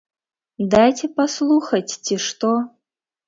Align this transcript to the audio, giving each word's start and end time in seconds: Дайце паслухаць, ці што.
Дайце 0.73 1.09
паслухаць, 1.19 1.93
ці 2.07 2.15
што. 2.29 2.51